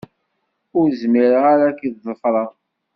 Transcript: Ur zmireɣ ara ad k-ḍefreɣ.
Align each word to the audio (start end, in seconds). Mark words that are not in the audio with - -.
Ur 0.79 0.87
zmireɣ 1.01 1.43
ara 1.53 1.63
ad 1.69 1.75
k-ḍefreɣ. 1.79 2.49